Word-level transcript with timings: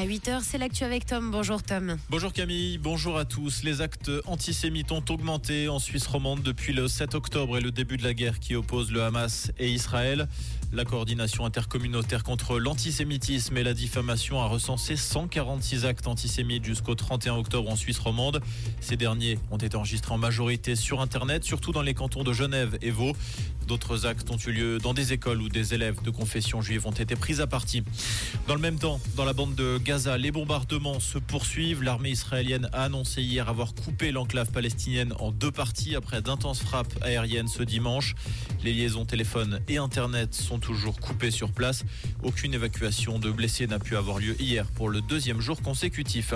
À 0.00 0.06
8h, 0.06 0.40
c'est 0.42 0.56
l'actu 0.56 0.84
avec 0.84 1.04
Tom. 1.04 1.30
Bonjour 1.30 1.62
Tom. 1.62 1.98
Bonjour 2.08 2.32
Camille, 2.32 2.78
bonjour 2.78 3.18
à 3.18 3.26
tous. 3.26 3.62
Les 3.64 3.82
actes 3.82 4.10
antisémites 4.24 4.92
ont 4.92 5.04
augmenté 5.10 5.68
en 5.68 5.78
Suisse 5.78 6.06
romande 6.06 6.40
depuis 6.40 6.72
le 6.72 6.88
7 6.88 7.14
octobre 7.14 7.58
et 7.58 7.60
le 7.60 7.70
début 7.70 7.98
de 7.98 8.02
la 8.02 8.14
guerre 8.14 8.40
qui 8.40 8.54
oppose 8.54 8.90
le 8.92 9.02
Hamas 9.02 9.52
et 9.58 9.68
Israël. 9.68 10.26
La 10.72 10.84
coordination 10.84 11.44
intercommunautaire 11.44 12.22
contre 12.22 12.58
l'antisémitisme 12.58 13.56
et 13.58 13.64
la 13.64 13.74
diffamation 13.74 14.40
a 14.40 14.46
recensé 14.46 14.96
146 14.96 15.84
actes 15.84 16.06
antisémites 16.06 16.64
jusqu'au 16.64 16.94
31 16.94 17.34
octobre 17.34 17.68
en 17.68 17.76
Suisse 17.76 17.98
romande. 17.98 18.40
Ces 18.80 18.96
derniers 18.96 19.38
ont 19.50 19.58
été 19.58 19.76
enregistrés 19.76 20.14
en 20.14 20.18
majorité 20.18 20.76
sur 20.76 21.02
Internet, 21.02 21.44
surtout 21.44 21.72
dans 21.72 21.82
les 21.82 21.92
cantons 21.92 22.22
de 22.22 22.32
Genève 22.32 22.78
et 22.80 22.90
Vaud. 22.90 23.14
D'autres 23.66 24.06
actes 24.06 24.30
ont 24.30 24.36
eu 24.36 24.52
lieu 24.52 24.78
dans 24.78 24.94
des 24.94 25.12
écoles 25.12 25.42
où 25.42 25.48
des 25.48 25.74
élèves 25.74 26.02
de 26.02 26.10
confession 26.10 26.62
juive 26.62 26.86
ont 26.86 26.92
été 26.92 27.16
pris 27.16 27.40
à 27.40 27.46
partie. 27.46 27.82
Dans 28.46 28.54
le 28.54 28.60
même 28.60 28.78
temps, 28.78 29.00
dans 29.16 29.24
la 29.24 29.32
bande 29.32 29.54
de 29.56 29.78
Les 29.90 30.30
bombardements 30.30 31.00
se 31.00 31.18
poursuivent. 31.18 31.82
L'armée 31.82 32.10
israélienne 32.10 32.68
a 32.72 32.84
annoncé 32.84 33.22
hier 33.22 33.48
avoir 33.48 33.74
coupé 33.74 34.12
l'enclave 34.12 34.48
palestinienne 34.52 35.12
en 35.18 35.32
deux 35.32 35.50
parties 35.50 35.96
après 35.96 36.22
d'intenses 36.22 36.60
frappes 36.60 36.94
aériennes 37.02 37.48
ce 37.48 37.64
dimanche. 37.64 38.14
Les 38.62 38.72
liaisons 38.72 39.04
téléphone 39.04 39.60
et 39.66 39.78
Internet 39.78 40.32
sont 40.32 40.60
toujours 40.60 41.00
coupées 41.00 41.32
sur 41.32 41.50
place. 41.50 41.82
Aucune 42.22 42.54
évacuation 42.54 43.18
de 43.18 43.32
blessés 43.32 43.66
n'a 43.66 43.80
pu 43.80 43.96
avoir 43.96 44.20
lieu 44.20 44.40
hier 44.40 44.64
pour 44.76 44.90
le 44.90 45.00
deuxième 45.00 45.40
jour 45.40 45.60
consécutif. 45.60 46.34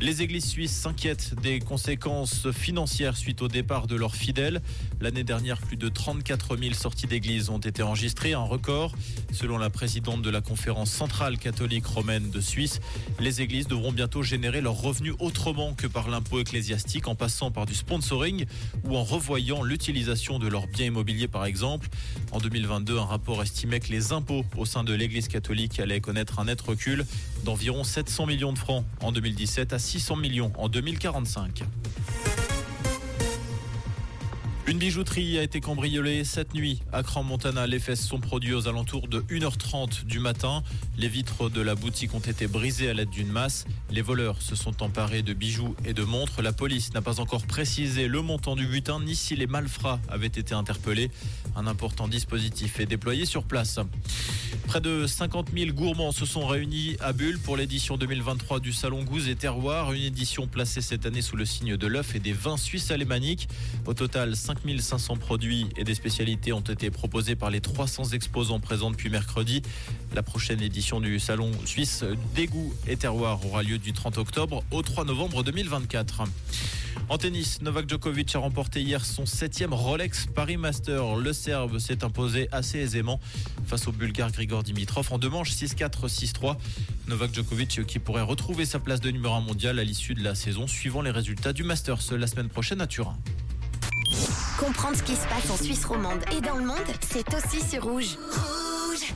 Les 0.00 0.22
églises 0.22 0.46
suisses 0.46 0.72
s'inquiètent 0.72 1.34
des 1.42 1.60
conséquences 1.60 2.50
financières 2.50 3.16
suite 3.16 3.42
au 3.42 3.48
départ 3.48 3.86
de 3.86 3.96
leurs 3.96 4.16
fidèles. 4.16 4.60
L'année 5.00 5.24
dernière, 5.24 5.58
plus 5.58 5.76
de 5.76 5.88
34 5.88 6.56
000 6.56 6.74
sorties 6.74 7.06
d'églises 7.06 7.50
ont 7.50 7.58
été 7.58 7.82
enregistrées, 7.82 8.32
un 8.32 8.40
record. 8.40 8.94
Selon 9.32 9.58
la 9.58 9.70
présidente 9.70 10.22
de 10.22 10.30
la 10.30 10.40
conférence 10.40 10.90
centrale 10.90 11.38
catholique 11.38 11.86
romaine 11.86 12.30
de 12.30 12.40
Suisse, 12.40 12.80
les 13.20 13.42
églises 13.42 13.68
devront 13.68 13.92
bientôt 13.92 14.22
générer 14.22 14.60
leurs 14.60 14.80
revenus 14.80 15.14
autrement 15.18 15.74
que 15.74 15.86
par 15.86 16.08
l'impôt 16.08 16.40
ecclésiastique 16.40 17.08
en 17.08 17.14
passant 17.14 17.50
par 17.50 17.66
du 17.66 17.74
sponsoring 17.74 18.46
ou 18.84 18.96
en 18.96 19.04
revoyant 19.04 19.62
l'utilisation 19.62 20.38
de 20.38 20.48
leurs 20.48 20.66
biens 20.66 20.86
immobiliers 20.86 21.28
par 21.28 21.44
exemple. 21.44 21.88
En 22.32 22.38
2022, 22.38 22.98
un 22.98 23.04
rapport 23.04 23.42
estimait 23.42 23.80
que 23.80 23.90
les 23.90 24.12
impôts 24.12 24.44
au 24.56 24.66
sein 24.66 24.84
de 24.84 24.92
l'église 24.92 25.28
catholique 25.28 25.80
allaient 25.80 26.00
connaître 26.00 26.38
un 26.38 26.46
net 26.46 26.60
recul 26.60 27.04
d'environ 27.44 27.84
700 27.84 28.26
millions 28.26 28.52
de 28.52 28.58
francs 28.58 28.84
en 29.00 29.12
2017 29.12 29.71
à 29.72 29.78
600 29.78 30.16
millions 30.16 30.52
en 30.56 30.68
2045. 30.68 31.64
Une 34.68 34.78
bijouterie 34.78 35.38
a 35.38 35.42
été 35.42 35.60
cambriolée 35.60 36.22
cette 36.22 36.54
nuit 36.54 36.82
à 36.92 37.02
Cran-Montana. 37.02 37.66
Les 37.66 37.80
fesses 37.80 38.06
sont 38.06 38.20
produits 38.20 38.54
aux 38.54 38.68
alentours 38.68 39.08
de 39.08 39.20
1h30 39.22 40.04
du 40.04 40.20
matin. 40.20 40.62
Les 40.96 41.08
vitres 41.08 41.50
de 41.50 41.60
la 41.60 41.74
boutique 41.74 42.14
ont 42.14 42.20
été 42.20 42.46
brisées 42.46 42.88
à 42.88 42.94
l'aide 42.94 43.10
d'une 43.10 43.30
masse. 43.30 43.64
Les 43.90 44.02
voleurs 44.02 44.40
se 44.40 44.54
sont 44.54 44.84
emparés 44.84 45.22
de 45.22 45.32
bijoux 45.32 45.74
et 45.84 45.94
de 45.94 46.04
montres. 46.04 46.42
La 46.42 46.52
police 46.52 46.94
n'a 46.94 47.02
pas 47.02 47.18
encore 47.18 47.44
précisé 47.44 48.06
le 48.06 48.22
montant 48.22 48.54
du 48.54 48.66
butin 48.66 49.00
ni 49.00 49.16
si 49.16 49.34
les 49.34 49.48
malfrats 49.48 50.00
avaient 50.08 50.26
été 50.28 50.54
interpellés. 50.54 51.10
Un 51.56 51.66
important 51.66 52.06
dispositif 52.06 52.78
est 52.78 52.86
déployé 52.86 53.26
sur 53.26 53.42
place. 53.42 53.80
Près 54.68 54.80
de 54.80 55.06
50 55.06 55.48
000 55.54 55.72
gourmands 55.72 56.12
se 56.12 56.24
sont 56.24 56.46
réunis 56.46 56.96
à 57.00 57.12
Bulle 57.12 57.38
pour 57.40 57.56
l'édition 57.56 57.96
2023 57.96 58.60
du 58.60 58.72
Salon 58.72 59.02
Gouze 59.02 59.28
et 59.28 59.34
Terroir. 59.34 59.92
Une 59.92 60.04
édition 60.04 60.46
placée 60.46 60.82
cette 60.82 61.04
année 61.04 61.20
sous 61.20 61.36
le 61.36 61.44
signe 61.44 61.76
de 61.76 61.86
l'œuf 61.88 62.14
et 62.14 62.20
des 62.20 62.32
vins 62.32 62.56
suisses 62.56 62.92
alémaniques. 62.92 63.48
Au 63.86 63.94
total, 63.94 64.36
5500 64.52 65.16
produits 65.16 65.66
et 65.76 65.84
des 65.84 65.94
spécialités 65.94 66.52
ont 66.52 66.60
été 66.60 66.90
proposés 66.90 67.36
par 67.36 67.50
les 67.50 67.60
300 67.60 68.10
exposants 68.12 68.60
présents 68.60 68.90
depuis 68.90 69.08
mercredi. 69.08 69.62
La 70.14 70.22
prochaine 70.22 70.60
édition 70.60 71.00
du 71.00 71.18
Salon 71.18 71.50
suisse 71.64 72.04
des 72.34 72.46
goûts 72.46 72.74
et 72.86 72.96
terroirs 72.96 73.44
aura 73.46 73.62
lieu 73.62 73.78
du 73.78 73.92
30 73.92 74.18
octobre 74.18 74.62
au 74.70 74.82
3 74.82 75.04
novembre 75.04 75.42
2024. 75.42 76.24
En 77.08 77.18
tennis, 77.18 77.62
Novak 77.62 77.88
Djokovic 77.88 78.34
a 78.34 78.38
remporté 78.38 78.82
hier 78.82 79.04
son 79.04 79.26
septième 79.26 79.72
Rolex 79.72 80.26
Paris 80.26 80.58
Master. 80.58 81.16
Le 81.16 81.32
Serbe 81.32 81.78
s'est 81.78 82.04
imposé 82.04 82.48
assez 82.52 82.78
aisément 82.78 83.20
face 83.66 83.88
au 83.88 83.92
Bulgare 83.92 84.30
Grigor 84.30 84.62
Dimitrov 84.62 85.08
en 85.12 85.18
deux 85.18 85.30
manches 85.30 85.52
6-4, 85.52 86.08
6-3. 86.08 86.56
Novak 87.08 87.34
Djokovic 87.34 87.84
qui 87.86 87.98
pourrait 87.98 88.22
retrouver 88.22 88.66
sa 88.66 88.78
place 88.78 89.00
de 89.00 89.10
numéro 89.10 89.34
1 89.34 89.40
mondial 89.40 89.78
à 89.78 89.84
l'issue 89.84 90.14
de 90.14 90.22
la 90.22 90.34
saison 90.34 90.66
suivant 90.66 91.02
les 91.02 91.10
résultats 91.10 91.52
du 91.52 91.64
Masters 91.64 92.12
la 92.12 92.26
semaine 92.26 92.48
prochaine 92.48 92.80
à 92.80 92.86
Turin. 92.86 93.16
Comprendre 94.58 94.96
ce 94.96 95.02
qui 95.02 95.14
se 95.14 95.26
passe 95.26 95.50
en 95.50 95.56
Suisse 95.56 95.84
romande 95.84 96.20
et 96.36 96.40
dans 96.40 96.56
le 96.56 96.64
monde, 96.64 96.78
c'est 97.00 97.26
aussi 97.34 97.60
sur 97.60 97.84
Rouge. 97.84 98.16
Rouge 98.30 99.14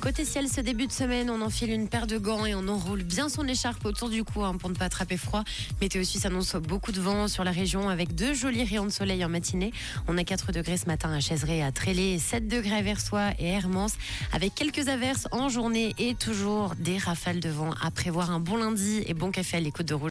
Côté 0.00 0.24
ciel, 0.24 0.48
ce 0.48 0.60
début 0.60 0.86
de 0.86 0.92
semaine, 0.92 1.28
on 1.28 1.40
enfile 1.42 1.70
une 1.70 1.88
paire 1.88 2.06
de 2.06 2.18
gants 2.18 2.46
et 2.46 2.54
on 2.54 2.68
enroule 2.68 3.02
bien 3.02 3.28
son 3.28 3.46
écharpe 3.48 3.84
autour 3.84 4.08
du 4.08 4.22
cou 4.22 4.44
hein, 4.44 4.56
pour 4.56 4.70
ne 4.70 4.74
pas 4.74 4.84
attraper 4.84 5.16
froid. 5.16 5.42
Météo 5.80 6.04
Suisse 6.04 6.24
annonce 6.24 6.54
beaucoup 6.54 6.92
de 6.92 7.00
vent 7.00 7.26
sur 7.26 7.42
la 7.42 7.50
région 7.50 7.88
avec 7.88 8.14
deux 8.14 8.32
jolis 8.32 8.64
rayons 8.64 8.86
de 8.86 8.90
soleil 8.90 9.24
en 9.24 9.28
matinée. 9.28 9.72
On 10.06 10.16
a 10.16 10.22
4 10.22 10.52
degrés 10.52 10.76
ce 10.76 10.86
matin 10.86 11.12
à 11.12 11.20
Chaiseray, 11.20 11.62
à 11.62 11.72
Trélé, 11.72 12.18
7 12.18 12.46
degrés 12.46 12.76
à 12.76 12.82
Versoix 12.82 13.32
et 13.38 13.48
Hermance 13.48 13.94
avec 14.32 14.54
quelques 14.54 14.88
averses 14.88 15.26
en 15.32 15.48
journée 15.48 15.94
et 15.98 16.14
toujours 16.14 16.74
des 16.78 16.96
rafales 16.96 17.40
de 17.40 17.48
vent 17.48 17.74
à 17.82 17.90
prévoir. 17.90 18.30
Un 18.30 18.40
bon 18.40 18.56
lundi 18.56 19.02
et 19.06 19.14
bon 19.14 19.30
café 19.32 19.56
à 19.56 19.60
l'écoute 19.60 19.86
de 19.86 19.94
Rouge. 19.94 20.06